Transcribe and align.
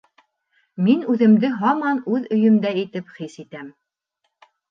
Мин 0.87 1.03
үҙемде 1.15 1.51
һаман 1.59 2.01
үҙ 2.15 2.25
өйөмдә 2.37 2.73
итеп 2.85 3.13
хис 3.19 3.37
итәм. 3.45 3.71